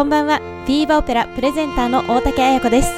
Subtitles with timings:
[0.00, 0.40] こんばんは。
[0.66, 2.90] ビーバオペラプレゼンターの大竹彩子です。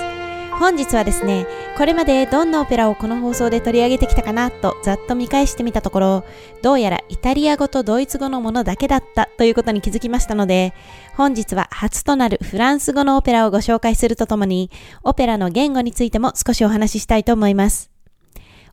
[0.52, 6.24] 本日はですねこれまでどんなオペラをこの放送で取り上げてきたかなとざっと見返してみたところ
[6.62, 10.74] どうやらイタリア語とドイツ語のものだけだったということに気づきましたので
[11.16, 14.70] 本日は初となるフランス語のオペラをご紹介するとともに
[15.02, 17.90] オペラの言語についても少しお話ししたいと思います。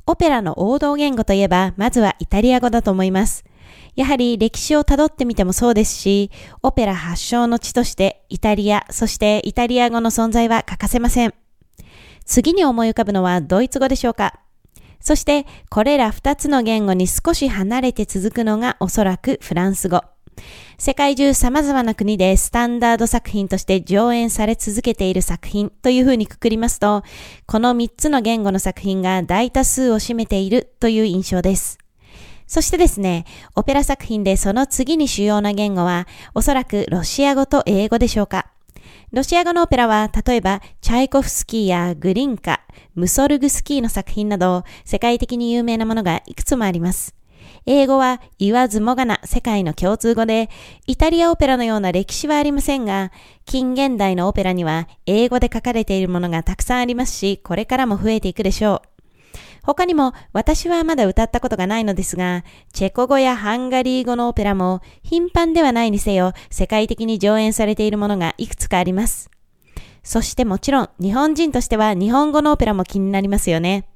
[0.05, 3.43] オペラの王道言語といえばまずはイタリア語だと思います。
[3.95, 6.31] やはり歴史をたどってみてもそうですし、
[6.63, 11.33] オペラ発祥の地としてイタリア、そしてイタリア語の存在は欠かせません。
[12.25, 14.39] 次に思い浮かぶのはドイツ語でしょうか。
[15.01, 20.01] そしてこれら二つの言語に少し離れて続くのがおそらくフランス語。
[20.77, 27.03] 世界中様々な国でスタンダード作品として上演され続けている作品というふうにくくりますと、
[27.45, 31.77] この三つの言語の作品が大多数を占めているという印象です。
[32.49, 38.47] そしてですね、オペラ作品でその次に主要な言語は、おそらくロシア語と英語でしょうか。
[39.11, 42.61] ロシア語のオペラは、例えば、チャイコフスキーやグリンカ、
[42.95, 47.13] ムソルグスキーの作品など、世界的に有名なものがいくつもあります。
[47.67, 50.49] 英語は言わずもがな世界の共通語で、
[50.87, 53.11] イタリアオペラのような歴史はありませんが、
[53.45, 58.88] 近現代のオペラには英語で書かれているものがたくさんありますし、これからも増えていくでしょう。
[59.63, 62.43] 他にも私はまだ歌ったことがないのですが、
[62.73, 69.29] チェコ語やハンガリー語のオペラも頻繁ではないにせよ世界的に上演されているものがいくつかあります。
[70.03, 73.88] そしてもちろん日本人としては日本語のオペラも気になりますよね。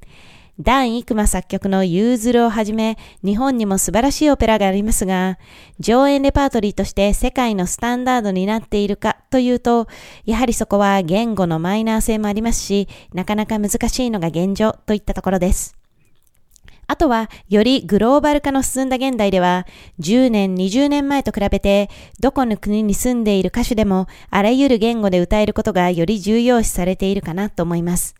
[0.59, 5.39] ダン・イクマ作曲のユーズルをはじめ、日本にも素晴らしいオペラがありますが、
[5.79, 9.87] 上演レパートリーとして世界のスタンダードになっているかというと、
[10.25, 15.75] やはりそこは言語のマイナー性もありますし、なかなか難しいのが現状といったところです。
[16.85, 19.65] あとは、よりグローバル化の進んだ現代では、
[20.01, 21.89] 10年、20年前と比べて、
[22.19, 28.13] どこの国に住んでいる歌手でも、あらゆる言語で歌えることがより重要視されているかなと思います。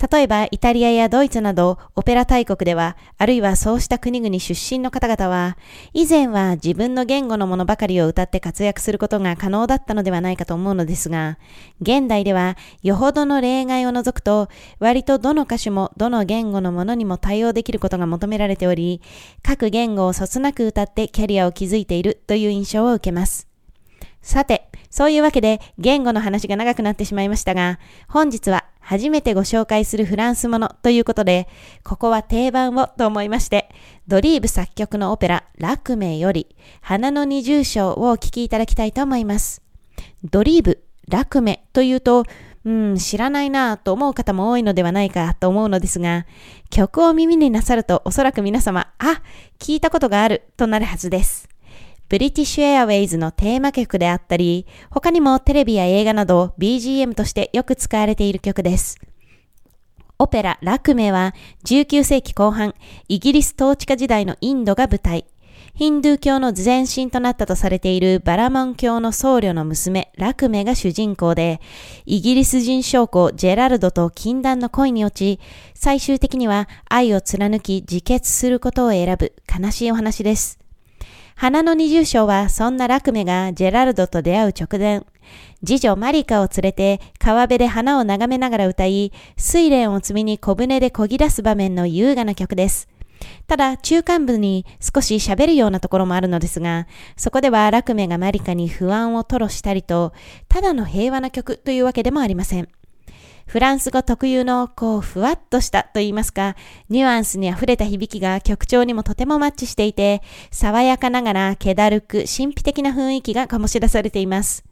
[0.00, 5.58] 例えば、イタリアやドイツなど、オペラ大国では、あるいはそうした国々出身の方々は、
[5.92, 11.36] 以前は自分の言語のものばかりを歌って活躍することが可能だったのではないかと思うのですが、
[11.82, 19.02] 現代では、よほどの例外を除くと、割とどの歌手もどの言語のものにも対応できることが求められており、
[19.42, 23.48] 各言語をそつなく歌ってキャリアを築いているという印象を受けます。
[24.22, 27.78] さて、そういうわけで言語の話が長くなってしまいましたが、
[28.08, 31.48] 本日は初めてご紹介するフランスものということで、
[31.84, 33.68] ここは定番をと思いまして、
[34.08, 36.48] ドリーブ作曲のオペラ、ラクメより、
[36.80, 39.62] 花の二重唱をお聴きいただきたいと思います。
[40.24, 42.24] ドリーブ、ラクメというと、
[42.64, 46.26] うん、知らないなぁと思う方も多いのではないかと思うのですが、
[46.70, 49.22] 曲を耳になさるとおそらく皆様、あ、
[49.58, 51.49] 聞いたことがあるとなるはずです。
[52.10, 58.98] ブリティッシュエアウェイズのテーマ曲であったり、他にもテレビや映画など BGM としてよく使われている曲です。
[60.18, 62.74] オペララクメは19世紀後半、
[63.06, 65.24] イギリス統治下時代のインドが舞台。
[65.76, 71.60] ヒンドゥー教の前身となったとされているバラモン教の僧侶の娘ラクメが主人公で、
[72.06, 75.40] イギリス人将校ジェラルドと禁断の恋に落ち、
[75.76, 80.58] 最終的には愛を貫き自決することを選ぶ悲しいお話です。
[81.40, 85.00] 花の二重唱はそんなラクメがジェラルドと出会う直前、
[85.64, 92.90] 次女マリカを連れて川辺で花を眺めながら歌い、睡蓮を積みに小舟で漕ぎ出す場面の優雅な曲です。
[93.46, 100.12] ただ、中間部に少し喋るようなところもあるのですが、そこではラクメがマリカに不安を吐露したりと、
[100.50, 102.68] ただの平和な曲というわけでもありません。
[103.50, 106.54] フランス語特有のこうふわっとしたと言いますか、
[106.88, 114.62] ニュアンスに溢れた響きが曲調にもとてもマッチしていて、爽やかながら気だるく神秘的な雰囲気が醸し出されています。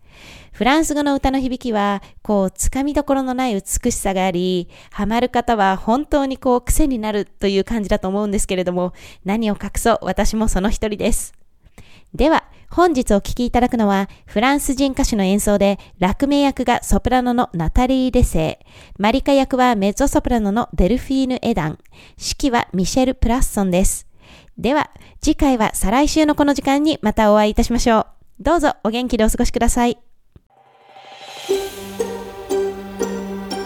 [0.53, 8.93] フランス語の歌の響きは、こう、つかみどころのない美しさがあり、ハマる方は本当にこう、癖になるという感じだと思うんですけれども、
[9.25, 11.35] 何を隠そう、私もその一人です。
[12.15, 12.45] では、
[12.79, 18.67] 本日お聴きいただくのは、フランス人歌手の演奏で、落名役がソプラノのナタリー・レセイ、
[19.03, 21.79] マリカ役はメゾソプラノのデルフィーヌ・エダン、
[22.17, 24.07] 指揮はミシェル・プラッソンです。
[24.57, 28.07] では、次回は再来週のこの時間にまたお会いいたしましょう。
[28.39, 29.99] どうぞお元気でお過ごしください。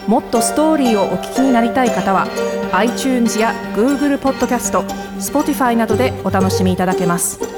[0.09, 2.29] もっとストーリーをお聞きになりたい方は
[2.73, 4.81] iTunes や Google ポッドキャスト
[5.19, 7.52] Spotify などでお楽しみいただけます